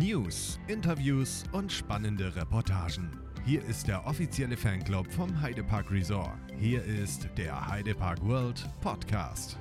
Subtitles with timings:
[0.00, 3.10] News, Interviews und spannende Reportagen.
[3.44, 6.38] Hier ist der offizielle Fanclub vom Heidepark Resort.
[6.58, 9.58] Hier ist der Heidepark World Podcast.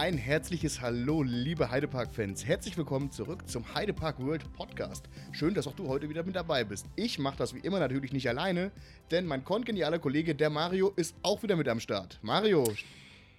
[0.00, 2.46] Ein herzliches Hallo, liebe Heidepark-Fans.
[2.46, 5.10] Herzlich willkommen zurück zum Heidepark World Podcast.
[5.30, 6.86] Schön, dass auch du heute wieder mit dabei bist.
[6.96, 8.72] Ich mache das wie immer natürlich nicht alleine,
[9.10, 12.18] denn mein kongenialer Kollege, der Mario, ist auch wieder mit am Start.
[12.22, 12.64] Mario.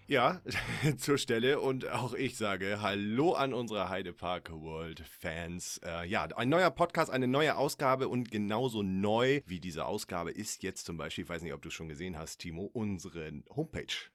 [0.06, 0.40] Ja,
[0.98, 5.82] zur Stelle und auch ich sage Hallo an unsere Heidepark World Fans.
[5.84, 10.62] Äh, ja, ein neuer Podcast, eine neue Ausgabe und genauso neu wie diese Ausgabe ist
[10.62, 14.12] jetzt zum Beispiel, ich weiß nicht, ob du es schon gesehen hast, Timo, unsere Homepage.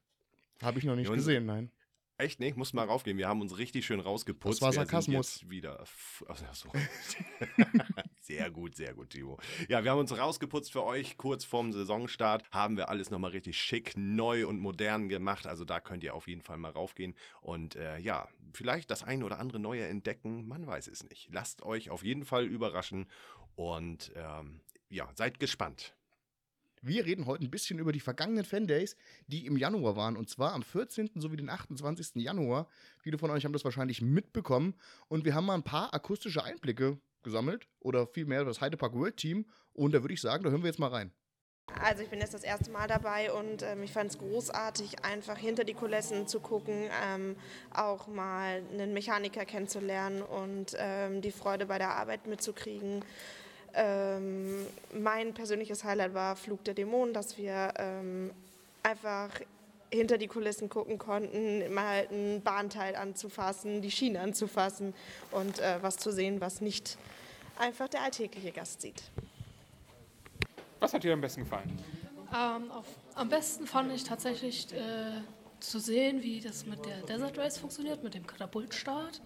[0.61, 1.71] Habe ich noch nicht gesehen, nein.
[2.19, 2.57] Echt nicht?
[2.57, 3.17] Muss mal raufgehen.
[3.19, 4.55] Wir haben uns richtig schön rausgeputzt.
[4.55, 5.47] Das war Sarkasmus.
[5.49, 5.85] wieder.
[6.27, 6.71] Also, so.
[8.21, 9.37] sehr gut, sehr gut, Timo.
[9.69, 11.17] Ja, wir haben uns rausgeputzt für euch.
[11.17, 15.45] Kurz vorm Saisonstart haben wir alles nochmal richtig schick, neu und modern gemacht.
[15.45, 19.21] Also da könnt ihr auf jeden Fall mal raufgehen und äh, ja, vielleicht das ein
[19.21, 20.47] oder andere Neue entdecken.
[20.47, 21.29] Man weiß es nicht.
[21.31, 23.05] Lasst euch auf jeden Fall überraschen
[23.55, 25.96] und ähm, ja, seid gespannt.
[26.81, 28.95] Wir reden heute ein bisschen über die vergangenen Fan-Days,
[29.27, 30.17] die im Januar waren.
[30.17, 31.11] Und zwar am 14.
[31.15, 32.15] sowie den 28.
[32.15, 32.67] Januar.
[32.99, 34.75] Viele von euch haben das wahrscheinlich mitbekommen.
[35.07, 37.67] Und wir haben mal ein paar akustische Einblicke gesammelt.
[37.79, 39.45] Oder vielmehr das Heidepark World Team.
[39.73, 41.11] Und da würde ich sagen, da hören wir jetzt mal rein.
[41.83, 45.37] Also ich bin jetzt das erste Mal dabei und ähm, ich fand es großartig, einfach
[45.37, 47.35] hinter die Kulissen zu gucken, ähm,
[47.73, 53.03] auch mal einen Mechaniker kennenzulernen und ähm, die Freude bei der Arbeit mitzukriegen.
[53.73, 54.65] Ähm,
[55.07, 58.29] mein persönliches Highlight war Flug der Dämonen, dass wir ähm,
[58.83, 59.29] einfach
[59.89, 64.93] hinter die Kulissen gucken konnten, mal ein Bahnteil anzufassen, die Schiene anzufassen
[65.31, 66.97] und äh, was zu sehen, was nicht
[67.57, 69.01] einfach der alltägliche Gast sieht.
[70.81, 71.79] Was hat dir am besten gefallen?
[72.35, 75.21] Ähm, auf, am besten fand ich tatsächlich äh,
[75.59, 79.21] zu sehen, wie das mit der Desert Race funktioniert, mit dem Katapultstart.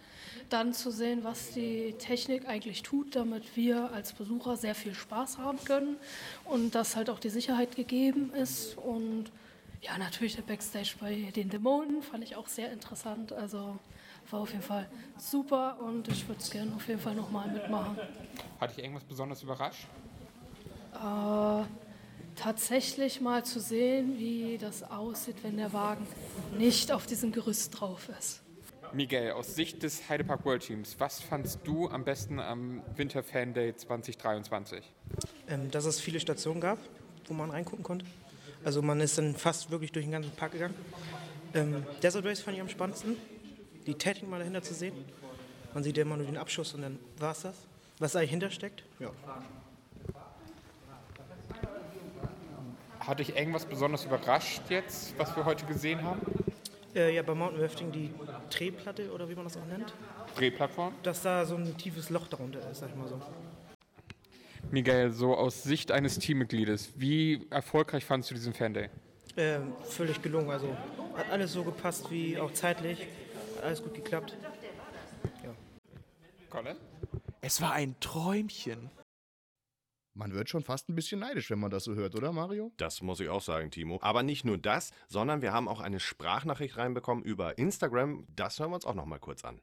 [0.50, 5.38] Dann zu sehen, was die Technik eigentlich tut, damit wir als Besucher sehr viel Spaß
[5.38, 5.98] haben können
[6.46, 8.78] und dass halt auch die Sicherheit gegeben ist.
[8.78, 9.32] Und
[9.82, 13.34] ja, natürlich der Backstage bei den Dämonen fand ich auch sehr interessant.
[13.34, 13.78] Also
[14.30, 17.98] war auf jeden Fall super und ich würde es gerne auf jeden Fall nochmal mitmachen.
[18.60, 19.88] Hat dich irgendwas besonders überrascht?
[20.94, 21.64] Äh,
[22.42, 26.08] tatsächlich mal zu sehen, wie das aussieht, wenn der Wagen
[26.58, 28.42] nicht auf diesem Gerüst drauf ist.
[28.94, 33.54] Miguel, aus Sicht des Heidepark World Teams, was fandst du am besten am Winter Fan
[33.54, 34.84] Day 2023?
[35.48, 36.80] Ähm, dass es viele Stationen gab,
[37.28, 38.06] wo man reingucken konnte.
[38.66, 40.76] Also man ist dann fast wirklich durch den ganzen Park gegangen.
[41.54, 43.18] Ähm, Desert Race fand ich am spannendsten,
[43.86, 44.94] die Technik mal dahinter zu sehen.
[45.74, 47.56] Man sieht ja immer nur den Abschuss und dann war es das.
[48.00, 48.84] Was eigentlich hintersteckt.
[49.00, 49.12] Ja.
[53.12, 56.22] Hat dich irgendwas besonders überrascht jetzt, was wir heute gesehen haben?
[56.96, 58.10] Äh, ja, beim Mountainrafting die
[58.50, 59.94] Drehplatte oder wie man das auch nennt.
[60.38, 60.94] Drehplattform?
[61.04, 63.20] Dass da so ein tiefes Loch darunter ist, sag ich mal so.
[64.72, 68.90] Miguel, so aus Sicht eines Teammitgliedes, wie erfolgreich fandest du diesen Fan Day?
[69.36, 70.50] Äh, völlig gelungen.
[70.50, 70.70] Also
[71.18, 73.08] hat alles so gepasst wie auch zeitlich.
[73.58, 74.38] Hat alles gut geklappt.
[75.44, 75.54] Ja.
[76.50, 76.78] Colin?
[77.42, 78.90] Es war ein Träumchen.
[80.14, 82.74] Man wird schon fast ein bisschen neidisch, wenn man das so hört, oder Mario?
[82.76, 83.98] Das muss ich auch sagen, Timo.
[84.02, 88.28] Aber nicht nur das, sondern wir haben auch eine Sprachnachricht reinbekommen über Instagram.
[88.36, 89.62] Das hören wir uns auch noch mal kurz an.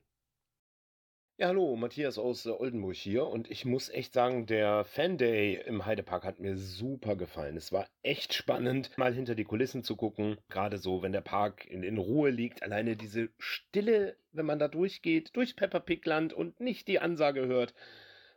[1.41, 5.63] Ja, hallo, Matthias aus äh, Oldenburg hier und ich muss echt sagen, der Fan Day
[5.67, 7.57] im Heidepark hat mir super gefallen.
[7.57, 11.65] Es war echt spannend, mal hinter die Kulissen zu gucken, gerade so, wenn der Park
[11.67, 12.65] in, in Ruhe liegt.
[12.65, 17.47] Alleine diese Stille, wenn man da durchgeht, durch Pepper Pig Land und nicht die Ansage
[17.47, 17.73] hört.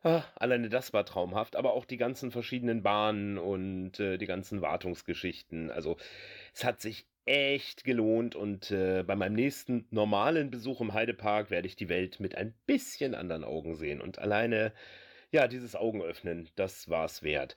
[0.04, 4.62] Ah, alleine das war traumhaft, aber auch die ganzen verschiedenen Bahnen und äh, die ganzen
[4.62, 5.70] Wartungsgeschichten.
[5.70, 5.98] Also
[6.54, 11.68] es hat sich echt gelohnt und äh, bei meinem nächsten normalen Besuch im Heidepark werde
[11.68, 14.02] ich die Welt mit ein bisschen anderen Augen sehen.
[14.02, 14.74] Und alleine,
[15.32, 17.56] ja, dieses Augenöffnen, das war es wert.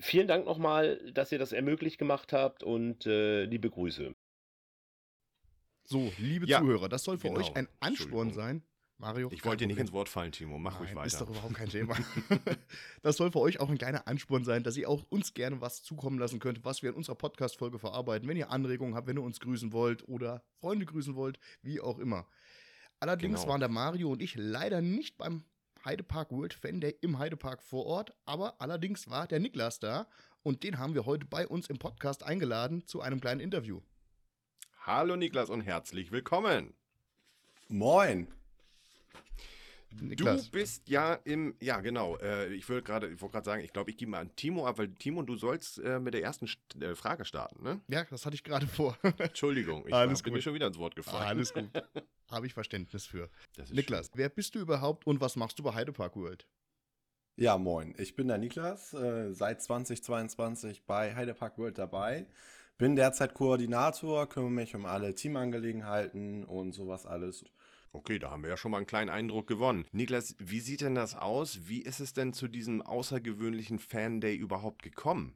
[0.00, 4.14] Vielen Dank nochmal, dass ihr das ermöglicht gemacht habt und äh, liebe Grüße.
[5.84, 7.40] So, liebe Ja, Zuhörer, das soll für genau.
[7.40, 8.62] euch ein Ansporn sein.
[9.02, 10.58] Mario, Ich wollte dir nicht ins Wort fallen, Timo.
[10.60, 11.06] Mach ruhig Nein, weiter.
[11.08, 11.96] Ist doch überhaupt kein Thema.
[13.02, 15.82] das soll für euch auch ein kleiner Ansporn sein, dass ihr auch uns gerne was
[15.82, 18.28] zukommen lassen könnt, was wir in unserer Podcast-Folge verarbeiten.
[18.28, 21.98] Wenn ihr Anregungen habt, wenn ihr uns grüßen wollt oder Freunde grüßen wollt, wie auch
[21.98, 22.28] immer.
[23.00, 23.50] Allerdings Genau.
[23.54, 25.42] waren der Mario und ich leider nicht beim
[25.84, 30.06] Heidepark World Fan Day im Heidepark vor Ort, aber allerdings war der Niklas da
[30.44, 33.80] und den haben wir heute bei uns im Podcast eingeladen zu einem kleinen Interview.
[34.86, 36.72] Hallo Niklas und herzlich willkommen.
[37.66, 38.28] Moin.
[40.00, 40.46] Niklas.
[40.46, 43.72] Du bist ja im, ja genau, äh, ich würde gerade, ich wollte gerade sagen, ich
[43.72, 46.46] glaube, ich gebe mal an Timo ab, weil Timo, du sollst äh, mit der ersten
[46.46, 47.80] St äh, Frage starten, ne?
[47.88, 48.96] Ja, das hatte ich gerade vor.
[49.18, 51.26] Entschuldigung, ich Alles hab- bin dir schon wieder ins Wort gefallen.
[51.26, 51.70] Alles gut.
[52.30, 53.28] Habe ich Verständnis für.
[53.56, 56.46] Das ist Niklas, wer bist du überhaupt und was machst du bei Heidepark World?
[57.36, 57.94] Ja, moin.
[57.98, 62.26] Ich bin der Niklas, äh, seit 2022 bei Heidepark World dabei.
[62.78, 67.44] Bin derzeit Koordinator, kümmere mich um alle Teamangelegenheiten und sowas alles.
[67.94, 69.84] Okay, da haben wir ja schon mal einen kleinen Eindruck gewonnen.
[69.92, 71.68] Niklas, wie sieht denn das aus?
[71.68, 75.34] Wie ist es denn zu diesem außergewöhnlichen Fan-Day überhaupt gekommen?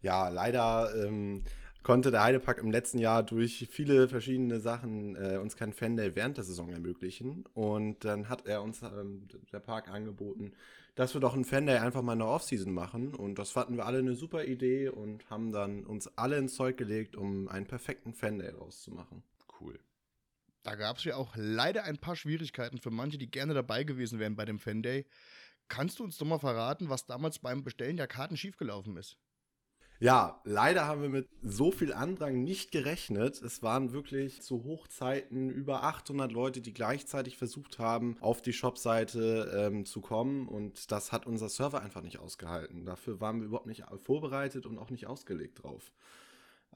[0.00, 1.42] Ja, leider ähm,
[1.82, 6.36] konnte der Heidepark im letzten Jahr durch viele verschiedene Sachen äh, uns kein Fan-Day während
[6.36, 7.44] der Saison ermöglichen.
[7.54, 10.52] Und dann hat er uns, ähm, der Park, angeboten,
[10.94, 13.12] dass wir doch einen Fan-Day einfach mal in der Offseason machen.
[13.12, 16.76] Und das fanden wir alle eine super Idee und haben dann uns alle ins Zeug
[16.76, 19.24] gelegt, um einen perfekten Fan-Day rauszumachen.
[19.60, 19.78] Cool.
[20.66, 24.18] Da gab es ja auch leider ein paar Schwierigkeiten für manche, die gerne dabei gewesen
[24.18, 25.06] wären bei dem Fan Day.
[25.68, 29.16] Kannst du uns doch mal verraten, was damals beim Bestellen der Karten schiefgelaufen ist?
[30.00, 33.40] Ja, leider haben wir mit so viel Andrang nicht gerechnet.
[33.40, 39.70] Es waren wirklich zu Hochzeiten über 800 Leute, die gleichzeitig versucht haben, auf die Shopseite
[39.72, 40.48] ähm, zu kommen.
[40.48, 42.84] Und das hat unser Server einfach nicht ausgehalten.
[42.84, 45.92] Dafür waren wir überhaupt nicht vorbereitet und auch nicht ausgelegt drauf.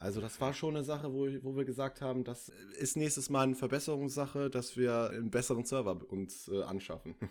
[0.00, 2.48] Also das war schon eine Sache, wo, wo wir gesagt haben, das
[2.78, 7.14] ist nächstes Mal eine Verbesserungssache, dass wir einen besseren Server uns äh, anschaffen.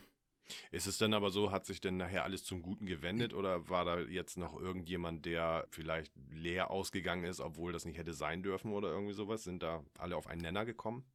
[0.71, 3.85] Ist es denn aber so, hat sich denn nachher alles zum Guten gewendet oder war
[3.85, 8.73] da jetzt noch irgendjemand, der vielleicht leer ausgegangen ist, obwohl das nicht hätte sein dürfen
[8.73, 9.43] oder irgendwie sowas?
[9.43, 11.05] Sind da alle auf einen Nenner gekommen?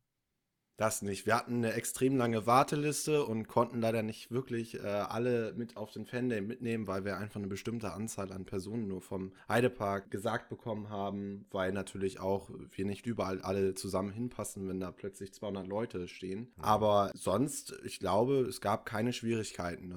[0.76, 1.24] Das nicht.
[1.24, 5.92] Wir hatten eine extrem lange Warteliste und konnten leider nicht wirklich äh, alle mit auf
[5.92, 10.10] den Fan Day mitnehmen, weil wir einfach eine bestimmte Anzahl an Personen nur vom Heidepark
[10.10, 15.32] gesagt bekommen haben, weil natürlich auch wir nicht überall alle zusammen hinpassen, wenn da plötzlich
[15.32, 16.52] 200 Leute stehen.
[16.58, 19.94] Aber sonst, ich glaube, es gab keine Schwierigkeiten.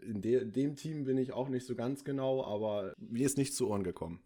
[0.00, 3.36] In, de in dem Team bin ich auch nicht so ganz genau, aber mir ist
[3.36, 4.20] nicht zu Ohren gekommen.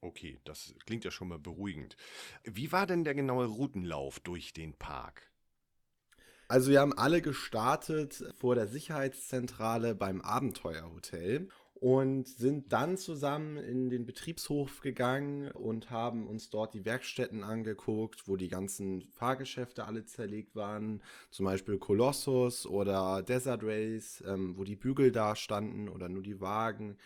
[0.00, 1.96] Okay, das klingt ja schon mal beruhigend.
[2.44, 5.30] Wie war denn der genaue Routenlauf durch den Park?
[6.48, 13.90] Also wir haben alle gestartet vor der Sicherheitszentrale beim Abenteuerhotel und sind dann zusammen in
[13.90, 20.04] den Betriebshof gegangen und haben uns dort die Werkstätten angeguckt, wo die ganzen Fahrgeschäfte alle
[20.04, 26.08] zerlegt waren, zum Beispiel Colossus oder Desert Race, ähm, wo die Bügel da standen oder
[26.08, 26.96] nur die Wagen.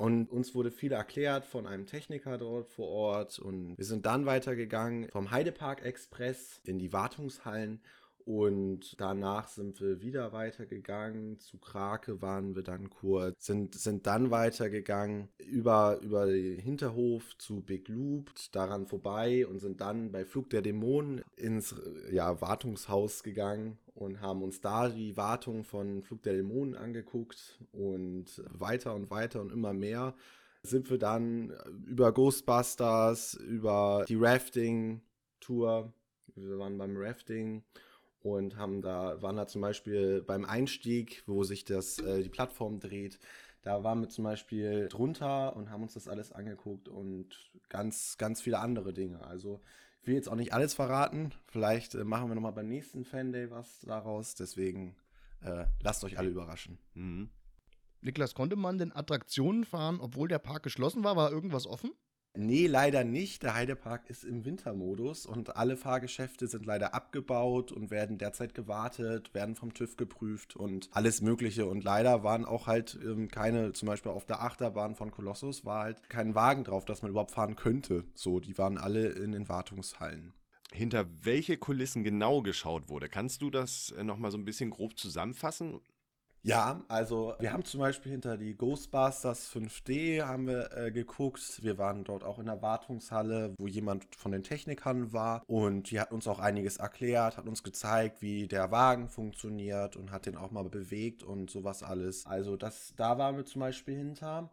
[0.00, 3.38] Und uns wurde viel erklärt von einem Techniker dort vor Ort.
[3.38, 7.82] Und wir sind dann weitergegangen vom Heidepark Express in die Wartungshallen.
[8.30, 11.40] Und danach sind wir wieder weitergegangen.
[11.40, 17.60] Zu Krake waren wir dann kurz, sind, sind dann weitergegangen über, über den Hinterhof zu
[17.60, 21.74] Big Loop, daran vorbei und sind dann bei Flug der Dämonen ins
[22.12, 28.44] ja, Wartungshaus gegangen und haben uns da die Wartung von Flug der Dämonen angeguckt und
[28.52, 30.14] weiter und weiter und immer mehr
[30.62, 31.52] sind wir dann
[31.84, 35.92] über Ghostbusters, über die Rafting-Tour,
[36.36, 37.64] wir waren beim Rafting
[38.22, 42.80] und haben da, waren da zum Beispiel beim Einstieg, wo sich das, äh, die Plattform
[42.80, 43.18] dreht,
[43.62, 48.40] da waren wir zum Beispiel drunter und haben uns das alles angeguckt und ganz, ganz
[48.40, 49.22] viele andere Dinge.
[49.26, 49.60] Also
[50.00, 51.32] ich will jetzt auch nicht alles verraten.
[51.46, 54.34] Vielleicht äh, machen wir nochmal beim nächsten Fan Day was daraus.
[54.34, 54.96] Deswegen
[55.42, 56.78] äh, lasst euch alle überraschen.
[56.94, 57.28] Mhm.
[58.00, 61.16] Niklas, konnte man denn Attraktionen fahren, obwohl der Park geschlossen war?
[61.16, 61.92] War irgendwas offen?
[62.36, 63.42] Nee, leider nicht.
[63.42, 69.34] Der Heidepark ist im Wintermodus und alle Fahrgeschäfte sind leider abgebaut und werden derzeit gewartet,
[69.34, 71.66] werden vom TÜV geprüft und alles Mögliche.
[71.66, 75.82] Und leider waren auch halt ähm, keine, zum Beispiel auf der Achterbahn von Kolossus war
[75.82, 78.04] halt kein Wagen drauf, dass man überhaupt fahren könnte.
[78.14, 80.32] So, die waren alle in den Wartungshallen.
[80.72, 83.08] Hinter welche Kulissen genau geschaut wurde?
[83.08, 85.80] Kannst du das äh, nochmal so ein bisschen grob zusammenfassen?
[86.42, 91.62] Ja, also wir haben zum Beispiel hinter die Ghostbusters 5D haben wir äh, geguckt.
[91.62, 96.00] Wir waren dort auch in der Wartungshalle, wo jemand von den Technikern war und die
[96.00, 100.36] hat uns auch einiges erklärt, hat uns gezeigt, wie der Wagen funktioniert und hat den
[100.36, 102.24] auch mal bewegt und sowas alles.
[102.24, 104.50] Also das, da waren wir zum Beispiel hinter.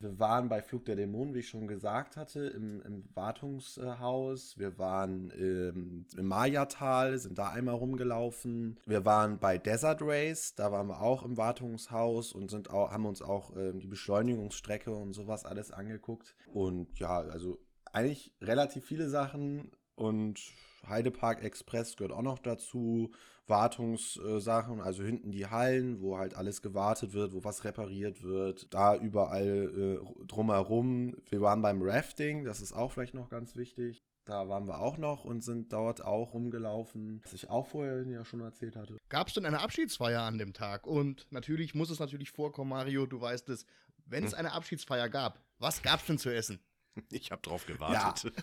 [0.00, 4.58] Wir waren bei Flug der Dämonen, wie ich schon gesagt hatte, im, im Wartungshaus.
[4.58, 8.78] Wir waren im, im Maya-Tal, sind da einmal rumgelaufen.
[8.86, 13.04] Wir waren bei Desert Race, da waren wir auch im Wartungshaus und sind auch, haben
[13.04, 16.34] uns auch ähm, die Beschleunigungsstrecke und sowas alles angeguckt.
[16.54, 17.58] Und ja, also
[17.92, 20.40] eigentlich relativ viele Sachen und
[20.88, 23.10] Heidepark Express gehört auch noch dazu.
[23.46, 28.72] Wartungssachen, also hinten die Hallen, wo halt alles gewartet wird, wo was repariert wird.
[28.72, 31.16] Da überall äh, drumherum.
[31.28, 34.04] Wir waren beim Rafting, das ist auch vielleicht noch ganz wichtig.
[34.24, 38.24] Da waren wir auch noch und sind dort auch rumgelaufen, was ich auch vorher ja
[38.24, 38.96] schon erzählt hatte.
[39.08, 40.86] Gab es denn eine Abschiedsfeier an dem Tag?
[40.86, 43.66] Und natürlich muss es natürlich vorkommen, Mario, du weißt es,
[44.06, 44.38] wenn es hm.
[44.38, 46.60] eine Abschiedsfeier gab, was gab es denn zu essen?
[47.10, 48.32] Ich habe drauf gewartet.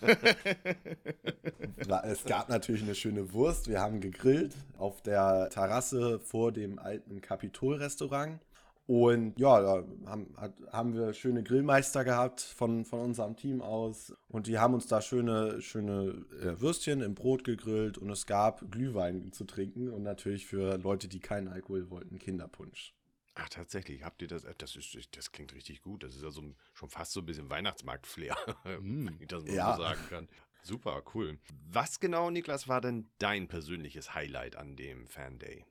[1.86, 2.02] Ja.
[2.04, 3.68] es gab natürlich eine schöne Wurst.
[3.68, 8.40] Wir haben gegrillt auf der Terrasse vor dem alten Kapitol-Restaurant.
[8.88, 14.14] Und ja, da haben, hat, haben wir schöne Grillmeister gehabt von, von unserem Team aus.
[14.28, 18.70] Und die haben uns da schöne, schöne äh, Würstchen im Brot gegrillt und es gab
[18.70, 22.94] Glühwein zu trinken und natürlich für Leute, die keinen Alkohol wollten, Kinderpunsch.
[23.40, 24.44] Ach, tatsächlich, habt ihr das?
[24.44, 26.02] Äh, das, ist, das klingt richtig gut.
[26.02, 26.42] Das ist ja so
[26.74, 28.36] schon fast so ein bisschen Weihnachtsmarkt-Flair,
[28.80, 29.06] mm.
[29.06, 29.76] wenn ich das mal ja.
[29.76, 30.28] so sagen kann.
[30.62, 31.38] Super, cool.
[31.70, 35.64] Was genau, Niklas, war denn dein persönliches Highlight an dem Fan Day?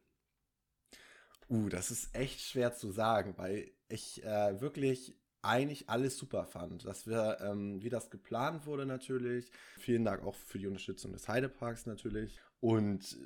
[1.49, 6.85] Uh, das ist echt schwer zu sagen, weil ich äh, wirklich eigentlich alles super fand.
[6.85, 9.51] Dass wir, ähm, wie das geplant wurde natürlich.
[9.77, 12.39] Vielen Dank auch für die Unterstützung des Heideparks natürlich.
[12.59, 13.17] Und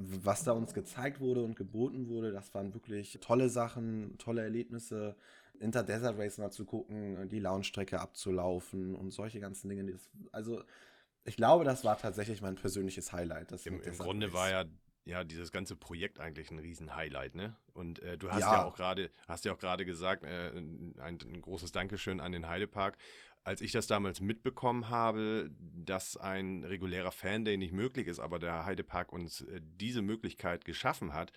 [0.00, 5.16] was da uns gezeigt wurde und geboten wurde, das waren wirklich tolle Sachen, tolle Erlebnisse.
[5.60, 9.98] Inter Desert Race mal zu gucken, die Launchstrecke abzulaufen und solche ganzen Dinge.
[10.32, 10.62] Also,
[11.24, 13.52] ich glaube, das war tatsächlich mein persönliches Highlight.
[13.64, 14.64] Im, im Grunde war ja
[15.04, 17.56] ja, dieses ganze Projekt eigentlich ein Riesen-Highlight, ne?
[17.72, 20.94] Und äh, du hast ja, ja auch gerade, hast ja auch gerade gesagt, äh, ein,
[20.98, 22.96] ein, großes Dankeschön an den Heidepark
[23.44, 28.64] als ich das damals mitbekommen habe, dass ein regulärer Fan-Day nicht möglich ist, aber der
[28.64, 31.30] Heidepark uns äh, diese Möglichkeit geschaffen hat,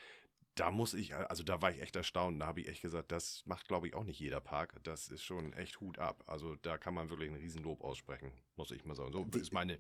[0.56, 2.42] da muss ich, also da war ich echt erstaunt.
[2.42, 4.74] Da habe ich echt gesagt, das macht, glaube ich, auch nicht jeder Park.
[4.84, 6.24] Das ist schon echt Hut ab.
[6.26, 9.12] Also da kann man wirklich ein Riesenlob aussprechen, muss ich mal sagen.
[9.12, 9.78] So ist meine,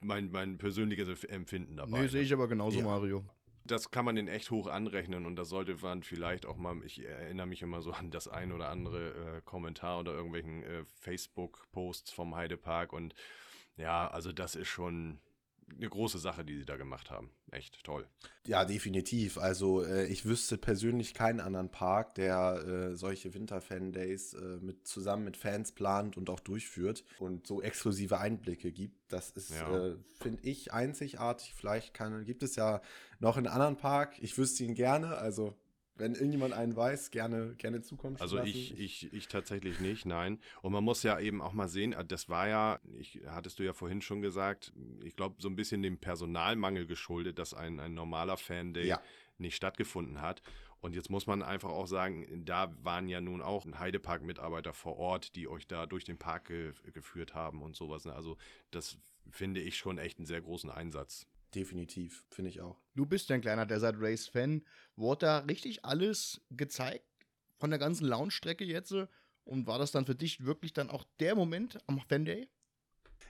[0.00, 2.02] mein, mein persönliches Empfinden dabei.
[2.02, 2.84] Nee, sehe ich aber genauso, ja.
[2.84, 3.24] Mario
[3.70, 7.04] das kann man den echt hoch anrechnen und da sollte man vielleicht auch mal, ich
[7.04, 12.10] erinnere mich immer so an das ein oder andere äh, Kommentar oder irgendwelchen äh, Facebook-Posts
[12.10, 13.14] vom Heidepark und
[13.76, 15.20] ja, also das ist schon
[15.76, 17.30] eine große Sache, die sie da gemacht haben.
[17.50, 18.06] Echt toll.
[18.46, 19.38] Ja, definitiv.
[19.38, 25.24] Also äh, ich wüsste persönlich keinen anderen Park, der äh, solche Winter-Fan-Days äh, mit, zusammen
[25.24, 29.12] mit Fans plant und auch durchführt und so exklusive Einblicke gibt.
[29.12, 29.88] Das ist, ja.
[29.88, 31.54] Äh, finde ich, einzigartig.
[31.54, 32.80] Vielleicht kann, gibt es ja
[33.20, 34.16] noch einen anderen Park.
[34.20, 35.16] Ich wüsste ihn gerne.
[35.18, 35.54] Also
[35.98, 38.22] wenn irgendjemand einen weiß, gerne, gerne Zukunft.
[38.22, 40.38] Also ich, ich, ich tatsächlich nicht, nein.
[40.62, 43.64] Und man muss ja eben auch mal sehen, äh, das war ja, ich hattest du
[43.64, 47.94] ja vorhin schon gesagt, ich glaube, so ein bisschen dem Personalmangel geschuldet, dass ein, ein
[47.94, 49.00] normaler Fan-Day ja.
[49.38, 50.42] nicht stattgefunden hat.
[50.80, 55.34] Und jetzt muss man einfach auch sagen, da waren ja nun auch Heidepark-Mitarbeiter vor Ort,
[55.34, 58.04] die euch da durch den Park ge geführt haben und sowas.
[58.04, 58.12] Ne?
[58.12, 58.36] Also
[58.70, 58.96] das
[59.30, 61.26] finde ich schon echt einen sehr großen Einsatz.
[61.54, 62.80] Definitiv, finde ich auch.
[62.94, 64.64] Du bist ja ein kleiner Desert Race-Fan.
[64.96, 67.04] Wurde da richtig alles gezeigt
[67.58, 68.94] von der ganzen Launchstrecke jetzt?
[69.44, 72.48] Und war das dann für dich wirklich dann auch der Moment am Fan Day?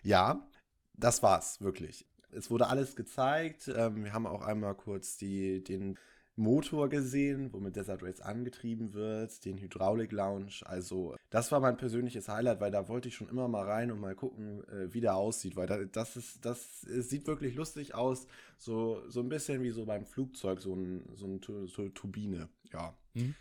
[0.03, 0.49] Ja,
[0.95, 2.07] das war's, wirklich.
[2.31, 3.69] Es wurde alles gezeigt.
[3.69, 5.99] Ähm, wir haben auch einmal kurz die, den
[6.39, 10.61] Motor gesehen, womit Desert Race angetrieben wird, den Hydraulik Lounge.
[10.65, 14.01] Also, das war mein persönliches Highlight, weil da wollte ich schon immer mal rein und
[14.01, 18.29] mal gucken, äh, wie der aussieht, weil da, das ist, das sieht wirklich lustig aus.
[18.57, 22.97] So, so ein bisschen wie so beim Flugzeug, so, ein, so eine so Turbine, ja.
[23.15, 23.35] Mhm.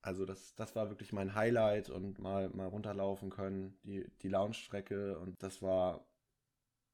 [0.00, 5.18] Also, das, das war wirklich mein Highlight und mal, mal runterlaufen können, die, die Lounge-Strecke
[5.18, 6.06] und das war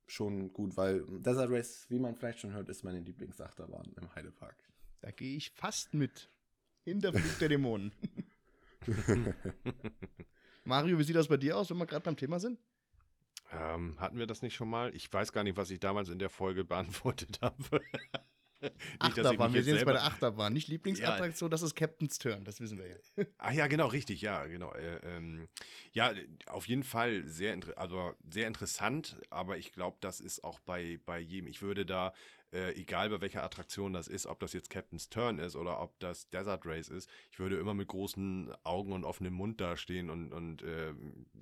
[0.09, 4.70] schon gut, weil Desert Race, wie man vielleicht schon hört, ist meine Lieblingsachterbahn im Heidepark.
[5.00, 6.28] Da gehe ich fast mit.
[6.85, 7.92] In der Flug der Dämonen.
[10.64, 12.59] Mario, wie sieht das bei dir aus, wenn wir gerade beim Thema sind?
[13.52, 14.95] Ähm, hatten wir das nicht schon mal?
[14.95, 17.80] Ich weiß gar nicht, was ich damals in der Folge beantwortet habe.
[18.61, 20.52] nicht, Achterbahn, wir sind jetzt bei der Achterbahn.
[20.52, 21.50] Nicht Lieblingsattraktion, ja.
[21.50, 23.25] das ist Captain's Turn, das wissen wir ja.
[23.38, 24.73] Ach ja, genau, richtig, ja, genau.
[24.75, 25.49] Äh, ähm,
[25.92, 26.12] ja,
[26.47, 31.19] auf jeden Fall sehr, also sehr interessant, aber ich glaube, das ist auch bei, bei
[31.19, 31.49] jedem.
[31.49, 32.12] Ich würde da
[32.52, 35.99] äh, egal bei welcher Attraktion das ist, ob das jetzt Captain's Turn ist oder ob
[36.00, 40.33] das Desert Race ist, ich würde immer mit großen Augen und offenem Mund dastehen und,
[40.33, 40.92] und äh,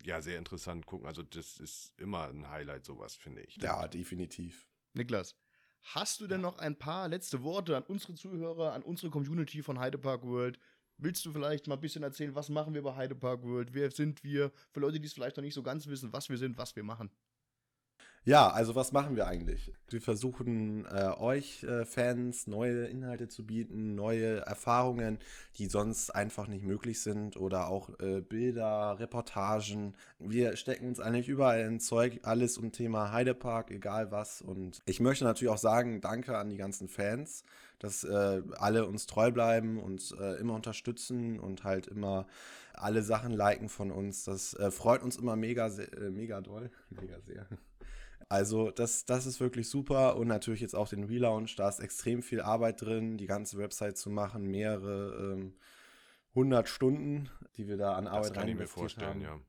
[0.05, 1.07] ja, sehr interessant gucken.
[1.07, 3.57] Also das ist immer ein Highlight, sowas, finde ich.
[3.57, 4.67] Ja, definitiv.
[4.93, 5.37] Niklas,
[5.83, 9.79] hast du denn noch ein paar letzte Worte an unsere Zuhörer, an unsere Community von
[9.79, 10.59] Heidepark World?
[11.01, 13.73] Willst du vielleicht mal ein bisschen erzählen, was machen wir bei Heidepark World?
[13.73, 14.51] Wer sind wir?
[14.73, 16.83] Für Leute, die es vielleicht noch nicht so ganz wissen, was wir sind, was wir
[16.83, 17.11] machen.
[18.29, 19.73] Ja, also was machen wir eigentlich?
[19.89, 25.19] Wir versuchen äh, euch äh, Fans neue Inhalte zu bieten, neue Erfahrungen,
[25.57, 29.95] die sonst einfach nicht möglich sind oder auch äh, Bilder, Reportagen.
[30.19, 34.43] Wir stecken uns eigentlich überall in Zeug, alles um Thema Heidepark, egal was.
[34.43, 37.45] Und ich möchte natürlich auch sagen, danke an die ganzen Fans,
[37.79, 42.27] dass äh, alle uns treu bleiben, uns äh, immer unterstützen und halt immer
[42.75, 44.25] alle Sachen liken von uns.
[44.25, 45.71] Das äh, freut uns immer mega,
[46.11, 46.71] mega doll.
[46.91, 47.47] Mega sehr.
[48.29, 52.23] Also das, das ist wirklich super und natürlich jetzt auch den Relaunch, da ist extrem
[52.23, 55.55] viel Arbeit drin, die ganze Website zu machen, mehrere ähm,
[56.31, 59.21] 100 Stunden, die wir da an Arbeit das kann ich mir vorstellen, haben.
[59.23, 59.41] ja.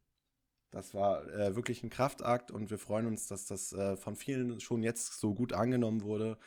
[0.71, 4.59] Das war äh, wirklich ein Kraftakt und wir freuen uns, dass das äh, von vielen
[4.59, 6.37] schon jetzt so gut angenommen wurde.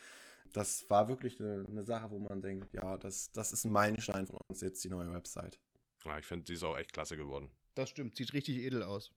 [0.53, 4.27] Das war wirklich eine, eine Sache, wo man denkt, ja, das, das ist ein Meilenstein
[4.27, 5.59] von uns jetzt, die neue Website.
[6.05, 7.51] Ja, ich finde, sie ist auch echt klasse geworden.
[7.75, 9.12] Das stimmt, sieht richtig edel aus.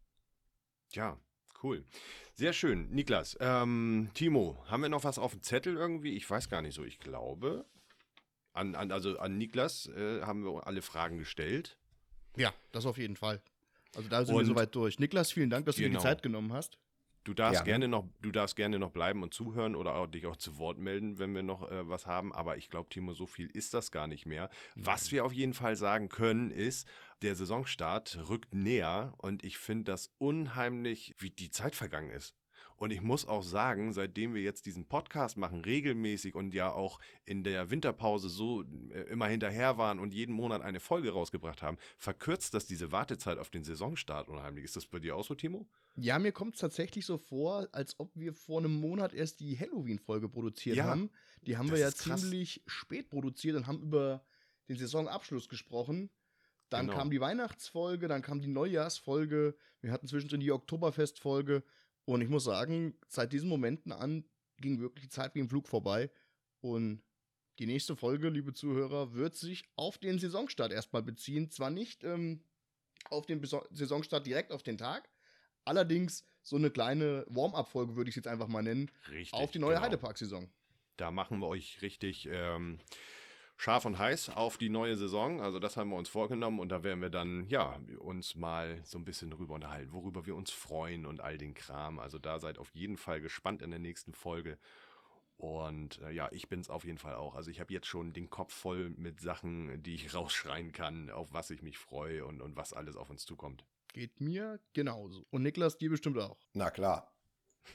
[0.91, 1.19] Ja,
[1.65, 1.83] Cool.
[2.35, 2.91] Sehr schön.
[2.91, 6.15] Niklas, ähm, Timo, haben wir noch was auf dem Zettel irgendwie?
[6.15, 6.83] Ich weiß gar nicht so.
[6.83, 7.65] Ich glaube,
[8.53, 11.75] an, an also an Niklas äh, haben wir alle Fragen gestellt.
[12.37, 13.41] Ja, das auf jeden Fall.
[13.95, 14.99] Also da sind Und, wir soweit durch.
[14.99, 15.85] Niklas, vielen Dank, dass genau.
[15.85, 16.03] du dir die genau.
[16.03, 16.77] Zeit genommen hast.
[17.25, 17.65] Du darfst, ja.
[17.65, 20.77] gerne noch, du darfst gerne noch bleiben und zuhören oder auch dich auch zu Wort
[20.77, 22.31] melden, wenn wir noch äh, was haben.
[22.31, 24.49] Aber ich glaube, Timo, so viel ist das gar nicht mehr.
[24.75, 26.87] Was wir auf jeden Fall sagen können, ist,
[27.23, 32.35] der Saisonstart rückt näher und ich finde das unheimlich, wie die Zeit vergangen ist.
[32.77, 36.99] Und ich muss auch sagen, seitdem wir jetzt diesen Podcast machen, regelmäßig und ja auch
[37.23, 41.77] in der Winterpause so äh, immer hinterher waren und jeden Monat eine Folge rausgebracht haben,
[41.97, 44.65] verkürzt das diese Wartezeit auf den Saisonstart unheimlich.
[44.65, 45.67] Ist das bei dir auch so, Timo?
[45.95, 49.57] Ja, mir kommt es tatsächlich so vor, als ob wir vor einem Monat erst die
[49.57, 51.09] Halloween-Folge produziert ja, haben.
[51.43, 54.25] Die haben wir ja ziemlich spät produziert und haben über
[54.67, 56.09] den Saisonabschluss gesprochen.
[56.69, 56.97] Dann genau.
[56.97, 61.63] kam die Weihnachtsfolge, dann kam die Neujahrsfolge, wir hatten zwischendrin die Oktoberfestfolge
[62.05, 64.25] und ich muss sagen, seit diesen Momenten an
[64.57, 66.09] ging wirklich die Zeit wie im Flug vorbei.
[66.61, 67.01] Und
[67.59, 71.49] die nächste Folge, liebe Zuhörer, wird sich auf den Saisonstart erstmal beziehen.
[71.49, 72.41] Zwar nicht ähm,
[73.09, 75.09] auf den Beso Saisonstart direkt auf den Tag,
[75.63, 79.59] allerdings so eine kleine Warm-up-Folge würde ich es jetzt einfach mal nennen, richtig, auf die
[79.59, 79.85] neue genau.
[79.85, 80.49] Heidepark-Saison.
[80.97, 82.79] Da machen wir euch richtig ähm,
[83.57, 85.41] scharf und heiß auf die neue Saison.
[85.41, 88.97] Also das haben wir uns vorgenommen und da werden wir dann, ja, uns mal so
[88.97, 91.99] ein bisschen drüber unterhalten, worüber wir uns freuen und all den Kram.
[91.99, 94.57] Also da seid auf jeden Fall gespannt in der nächsten Folge.
[95.37, 97.35] Und äh, ja, ich bin es auf jeden Fall auch.
[97.35, 101.33] Also ich habe jetzt schon den Kopf voll mit Sachen, die ich rausschreien kann, auf
[101.33, 103.65] was ich mich freue und, und was alles auf uns zukommt.
[103.93, 105.25] Geht mir genauso.
[105.29, 106.37] Und Niklas, dir bestimmt auch.
[106.53, 107.11] Na klar.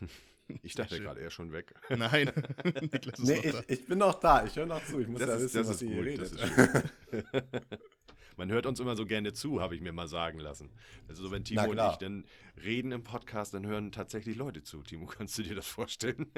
[0.63, 1.75] Ich dachte gerade, er ist schon weg.
[1.89, 2.31] Nein,
[2.81, 3.61] Niklas ist nee, noch da.
[3.61, 5.01] Ich, ich, bin noch da, ich höre noch zu.
[5.01, 6.33] Ich muss das ja ist, wissen, das was ist ihr gut, redet.
[6.33, 7.71] Ist
[8.37, 10.71] Man hört uns immer so gerne zu, habe ich mir mal sagen lassen.
[11.09, 12.25] Also wenn Timo und ich dann
[12.65, 14.83] reden im Podcast, dann hören tatsächlich Leute zu.
[14.83, 16.33] Timo, kannst du dir das vorstellen?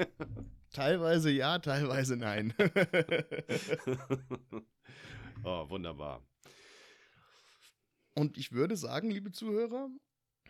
[0.73, 2.53] teilweise ja, teilweise nein.
[5.45, 6.21] oh, wunderbar.
[8.15, 9.89] Und ich würde sagen, liebe Zuhörer,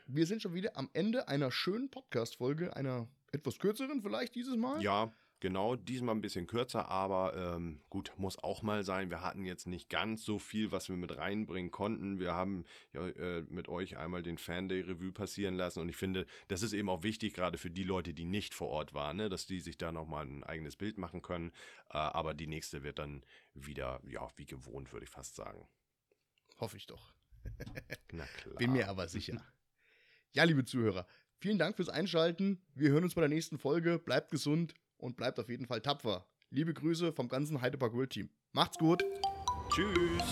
[0.07, 4.81] wir sind schon wieder am Ende einer schönen Podcast-Folge, einer etwas kürzeren vielleicht dieses Mal.
[4.81, 5.75] Ja, genau.
[5.75, 9.09] Diesmal ein bisschen kürzer, aber ähm, gut, muss auch mal sein.
[9.09, 12.19] Wir hatten jetzt nicht ganz so viel, was wir mit reinbringen konnten.
[12.19, 15.97] Wir haben ja, äh, mit euch einmal den Fan Day Revue passieren lassen und ich
[15.97, 19.17] finde, das ist eben auch wichtig, gerade für die Leute, die nicht vor Ort waren,
[19.17, 19.29] ne?
[19.29, 21.51] dass die sich da nochmal ein eigenes Bild machen können.
[21.89, 25.67] Äh, aber die nächste wird dann wieder, ja, wie gewohnt, würde ich fast sagen.
[26.59, 27.13] Hoffe ich doch.
[28.11, 28.55] Na klar.
[28.55, 29.43] Bin mir aber sicher.
[30.35, 31.05] Ja, liebe Zuhörer,
[31.43, 32.57] vielen Dank fürs Einschalten.
[32.73, 33.99] Wir hören uns bei der nächsten Folge.
[33.99, 36.25] Bleibt gesund und bleibt auf jeden Fall tapfer.
[36.49, 38.29] Liebe Grüße vom ganzen Heidepark World Team.
[38.53, 39.03] Macht's gut.
[39.69, 40.23] Tschüss.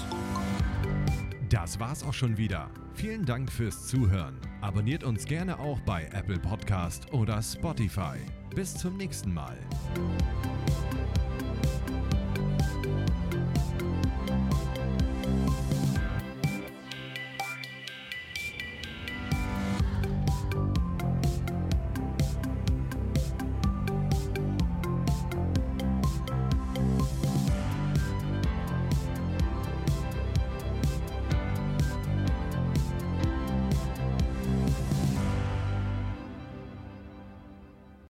[1.50, 2.72] Das war's auch schon wieder.
[2.94, 4.40] Vielen Dank fürs Zuhören.
[4.62, 8.16] Abonniert uns gerne auch bei Apple Podcast oder Spotify.
[8.56, 9.58] Bis zum nächsten Mal.